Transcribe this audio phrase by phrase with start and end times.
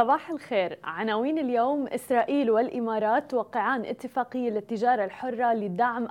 [0.00, 0.78] صباح الخير.
[0.84, 6.08] عناوين اليوم إسرائيل والإمارات توقعان اتفاقية للتجارة الحرة لدعم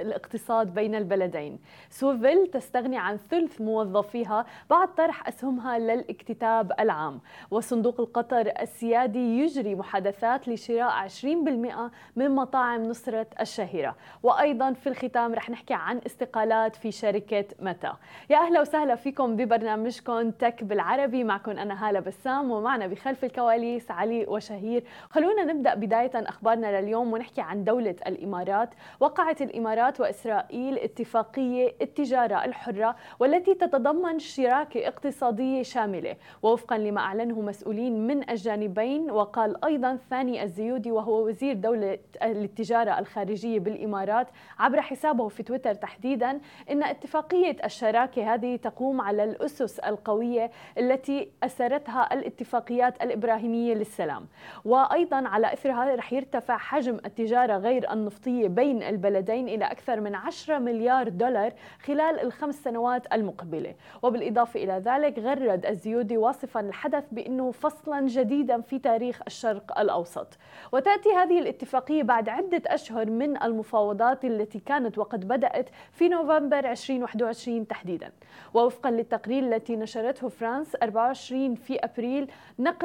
[0.00, 1.58] الاقتصاد بين البلدين.
[1.90, 7.20] سوفيل تستغني عن ثلث موظفيها بعد طرح أسهمها للاكتتاب العام.
[7.50, 13.96] وصندوق القطر السيادي يجري محادثات لشراء 20% من مطاعم نصرة الشهيرة.
[14.22, 17.92] وأيضا في الختام رح نحكي عن استقالات في شركة متى
[18.30, 21.24] يا أهلا وسهلا فيكم ببرنامجكم تك بالعربي.
[21.24, 24.84] معكم أنا هالة بسام ومعنا بخلف خلف الكواليس علي وشهير.
[25.10, 28.74] خلونا نبدأ بداية أخبارنا لليوم ونحكي عن دولة الإمارات.
[29.00, 36.16] وقعت الإمارات وإسرائيل اتفاقية التجارة الحرة والتي تتضمن شراكة اقتصادية شاملة.
[36.42, 43.60] ووفقا لما أعلنه مسؤولين من الجانبين وقال أيضا ثاني الزيودي وهو وزير دولة التجارة الخارجية
[43.60, 44.26] بالإمارات
[44.58, 52.14] عبر حسابه في تويتر تحديدا إن اتفاقية الشراكة هذه تقوم على الأسس القوية التي أسرتها
[52.14, 54.26] الاتفاقيات الإبراهيمية للسلام.
[54.64, 60.58] وأيضا على إثرها رح يرتفع حجم التجارة غير النفطية بين البلدين إلى أكثر من 10
[60.58, 63.74] مليار دولار خلال الخمس سنوات المقبلة.
[64.02, 70.38] وبالإضافة إلى ذلك غرد الزيودي واصفا الحدث بأنه فصلا جديدا في تاريخ الشرق الأوسط.
[70.72, 77.66] وتأتي هذه الاتفاقية بعد عدة أشهر من المفاوضات التي كانت وقد بدأت في نوفمبر 2021
[77.66, 78.12] تحديدا.
[78.54, 82.30] ووفقا للتقرير التي نشرته فرانس 24 في أبريل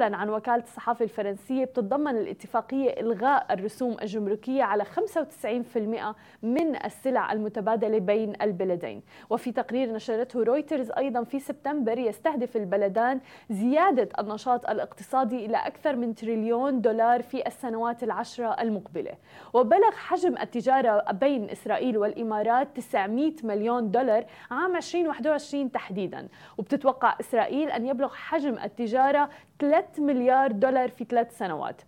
[0.00, 7.98] نقلا عن وكالة الصحافة الفرنسية بتتضمن الاتفاقية إلغاء الرسوم الجمركية على 95% من السلع المتبادلة
[7.98, 9.02] بين البلدين.
[9.30, 16.14] وفي تقرير نشرته رويترز أيضا في سبتمبر يستهدف البلدان زيادة النشاط الاقتصادي إلى أكثر من
[16.14, 19.12] تريليون دولار في السنوات العشرة المقبلة.
[19.52, 26.28] وبلغ حجم التجارة بين إسرائيل والإمارات 900 مليون دولار عام 2021 تحديدا.
[26.58, 31.82] وبتتوقع إسرائيل أن يبلغ حجم التجارة 3 مليار دولار في ثلاث سنوات.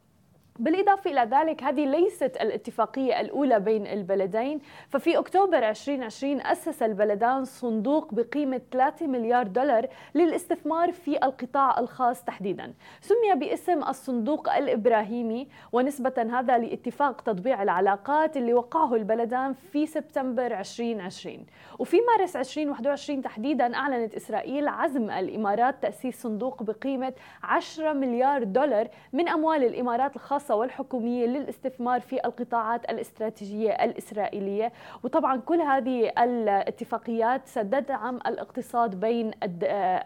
[0.59, 4.61] بالإضافة إلى ذلك هذه ليست الاتفاقية الأولى بين البلدين.
[4.89, 12.73] ففي أكتوبر 2020 أسس البلدان صندوق بقيمة 3 مليار دولار للاستثمار في القطاع الخاص تحديدا.
[13.01, 21.47] سمي باسم الصندوق الإبراهيمي ونسبة هذا لاتفاق تطبيع العلاقات اللي وقعه البلدان في سبتمبر 2020
[21.79, 29.29] وفي مارس 2021 تحديدا أعلنت إسرائيل عزم الإمارات تأسيس صندوق بقيمة 10 مليار دولار من
[29.29, 34.73] أموال الإمارات الخاصة الخاصة والحكومية للاستثمار في القطاعات الاستراتيجية الإسرائيلية.
[35.05, 39.31] وطبعا كل هذه الاتفاقيات ستدعم الاقتصاد بين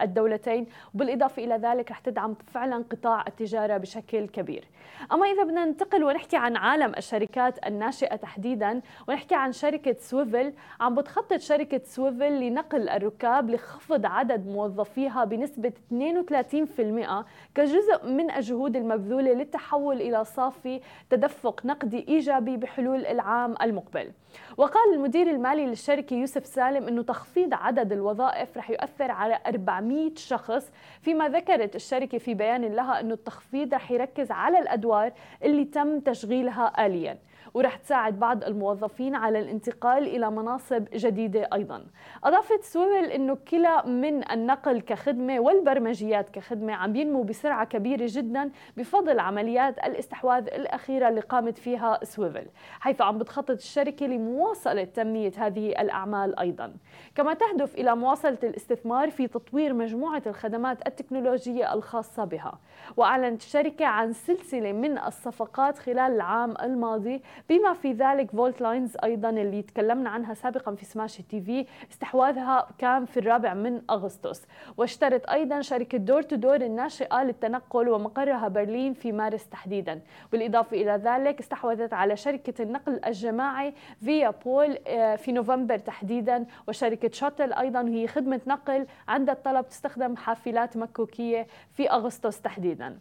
[0.03, 0.67] الدولتين.
[0.95, 4.65] وبالإضافة إلى ذلك رح تدعم فعلا قطاع التجارة بشكل كبير.
[5.13, 10.95] أما إذا بدنا ننتقل ونحكي عن عالم الشركات الناشئة تحديدا ونحكي عن شركة سويفل عم
[10.95, 17.25] بتخطط شركة سويفل لنقل الركاب لخفض عدد موظفيها بنسبة 32%
[17.55, 24.13] كجزء من الجهود المبذولة للتحول إلى صافي تدفق نقدي إيجابي بحلول العام المقبل.
[24.57, 30.73] وقال المدير المالي للشركة يوسف سالم أنه تخفيض عدد الوظائف رح يؤثر على 400 شخص
[31.03, 36.87] فيما ذكرت الشركة في بيان لها أنه التخفيض رح يركز على الأدوار اللي تم تشغيلها
[36.87, 37.19] آلياً.
[37.55, 41.85] ورح تساعد بعض الموظفين على الانتقال إلى مناصب جديدة أيضا.
[42.25, 49.21] أضافت سويفل أنه كلا من النقل كخدمة والبرمجيات كخدمة عم ينمو بسرعة كبيرة جدا بفضل
[49.21, 52.47] عمليات الاستحواذ الأخيرة اللي قامت فيها سويفل
[52.81, 56.73] حيث عم بتخطط الشركة لمواصلة تنمية هذه الأعمال أيضا.
[57.15, 62.59] كما تهدف إلى مواصلة الاستثمار في تطوير مجموعة الخدمات التكنولوجية الخاصة بها.
[62.97, 69.31] وأعلنت الشركة عن سلسلة من الصفقات خلال العام الماضي بما في ذلك Volt Lines أيضا
[69.31, 74.47] اللي تكلمنا عنها سابقا في Smashi TV استحواذها كان في الرابع من أغسطس.
[74.77, 80.01] واشترت أيضا شركة door2door الناشئة للتنقل ومقرها برلين في مارس تحديدا.
[80.33, 86.47] بالإضافة إلى ذلك استحوذت على شركة النقل الجماعي Viapool آه، في نوفمبر تحديدا.
[86.69, 92.99] وشركة Shotl أيضا هي خدمة نقل عند الطلب تستخدم حافلات مكوكية في أغسطس تحديدا.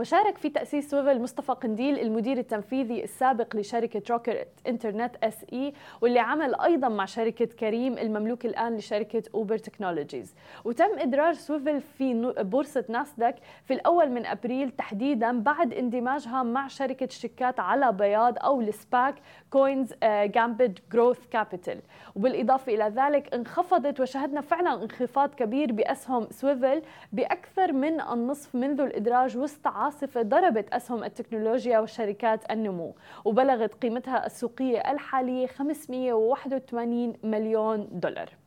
[0.00, 6.60] وشارك في تأسيس سويفل مصطفى قنديل المدير التنفيذي السابق لشركة Rocket Internet SE واللي عمل
[6.60, 13.34] أيضا مع شركة كريم المملوك الآن لشركة Uber Technologies وتم إدراج سويفل في بورصة ناسداك
[13.64, 19.14] في الأول من أبريل تحديدا بعد اندماجها مع شركة شيكات على بياض أو ال SPAC
[19.50, 21.80] كوينز جامبت Growth Capital
[22.16, 26.82] وبالإضافة إلى ذلك انخفضت وشهدنا فعلا انخفاض كبير بأسهم سويفل
[27.12, 32.94] بأكثر من النصف منذ الإدراج وسط عاصفة ضربت أسهم التكنولوجيا وشركات النمو
[33.24, 38.39] وبلغت قيمتها السوقية الحالية 581 مليون دولار.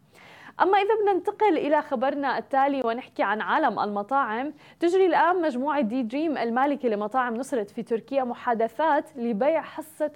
[0.62, 6.04] أما إذا بدنا ننتقل إلى خبرنا التالي ونحكي عن عالم المطاعم تجري الآن مجموعة دي
[6.04, 10.12] دريم المالكة لمطاعم نصرت في تركيا محادثات لبيع حصة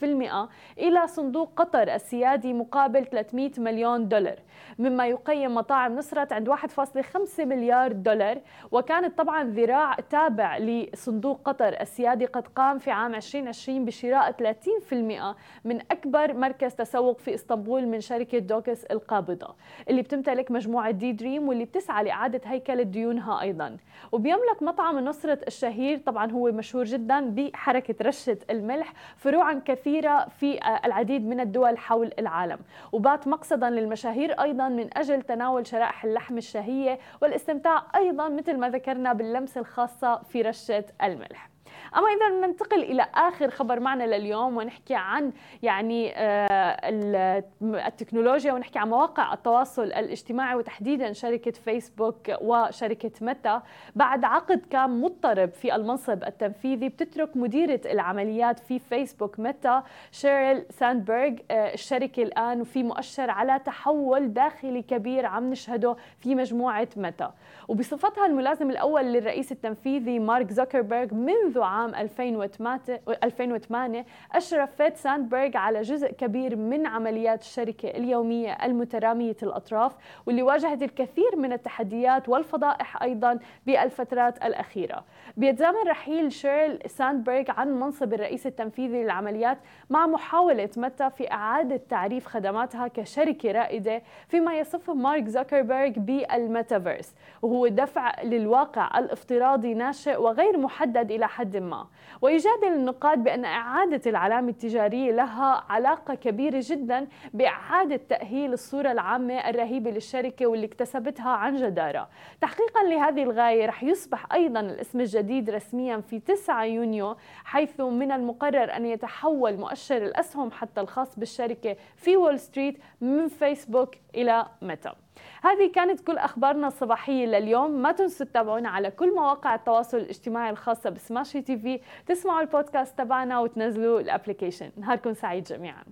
[0.00, 4.38] 20% إلى صندوق قطر السيادي مقابل 300 مليون دولار.
[4.78, 8.38] مما يقيم مطاعم نصرت عند 1.5 مليار دولار.
[8.72, 15.80] وكانت طبعا ذراع تابع لصندوق قطر السيادي قد قام في عام 2020 بشراء 30% من
[15.90, 19.53] أكبر مركز تسوق في إسطنبول من شركة دوكس القابضة.
[19.90, 23.76] اللي بتمتلك مجموعة دي دريم واللي بتسعى لإعادة هيكلة ديونها أيضا.
[24.12, 31.26] وبيملك مطعم نصرة الشهير طبعا هو مشهور جدا بحركة رشة الملح فروعا كثيرة في العديد
[31.26, 32.58] من الدول حول العالم.
[32.92, 39.12] وبات مقصدا للمشاهير أيضا من أجل تناول شرائح اللحم الشهية والاستمتاع أيضا مثل ما ذكرنا
[39.12, 41.53] باللمسة الخاصة في رشة الملح.
[41.96, 45.32] أما إذا ننتقل إلى آخر خبر معنا لليوم ونحكي عن
[45.62, 53.62] يعني آه، التكنولوجيا ونحكي عن مواقع التواصل الاجتماعي وتحديدا شركة فيسبوك وشركة ميتا.
[53.94, 61.32] بعد عقد كان مضطرب في المنصب التنفيذي بتترك مديرة العمليات في فيسبوك ميتا شيريل ساندبرغ
[61.50, 67.34] آه، الشركة الآن وفي مؤشر على تحول داخلي كبير عم نشهده في مجموعة ميتا.
[67.68, 76.56] وبصفتها الملازم الأول للرئيس التنفيذي مارك زوكربيرغ منذ عام 2008 أشرفت ساندبرغ على جزء كبير
[76.56, 79.92] من عمليات الشركة اليومية المترامية الأطراف
[80.26, 85.04] واللي واجهت الكثير من التحديات والفضائح أيضا بالفترات الأخيرة.
[85.36, 89.58] بيتزامن رحيل شيريل ساندبرغ عن منصب الرئيس التنفيذي للعمليات
[89.90, 97.66] مع محاولة ميتا في إعادة تعريف خدماتها كشركة رائدة فيما يصفه مارك زوكربيرغ بالميتافيرس وهو
[97.66, 101.73] دفع للواقع الافتراضي ناشئ وغير محدد إلى حد ما.
[102.22, 109.90] ويجادل النقاد بأن إعادة العلامة التجارية لها علاقة كبيرة جدا بإعادة تأهيل الصورة العامة الرهيبة
[109.90, 112.08] للشركة واللي اكتسبتها عن جدارة.
[112.40, 118.76] تحقيقا لهذه الغاية رح يصبح أيضا الاسم الجديد رسميا في 9 يونيو حيث من المقرر
[118.76, 124.94] أن يتحول مؤشر الأسهم حتى الخاص بالشركة في وول ستريت من فيسبوك إلى ميتا.
[125.42, 127.70] هذه كانت كل أخبارنا الصباحية لليوم.
[127.70, 131.80] ما تنسوا تتابعونا على كل مواقع التواصل الاجتماعي الخاصة بسماشي TV.
[132.06, 134.70] تسمعوا البودكاست تبعنا وتنزلوا ال application.
[134.76, 135.84] نهاركم سعيد جميعاً.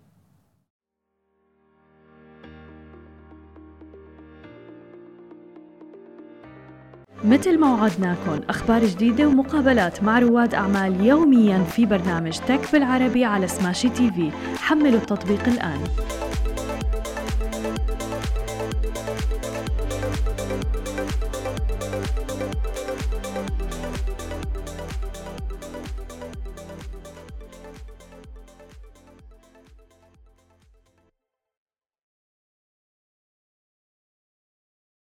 [7.24, 13.48] مثل ما وعدناكم أخبار جديدة ومقابلات مع رواد أعمال يوميا في برنامج تك بالعربي على
[13.48, 14.30] سماشي تي في.
[14.56, 15.80] حملوا التطبيق الآن.